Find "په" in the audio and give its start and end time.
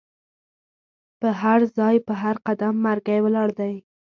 1.19-1.29, 2.07-2.13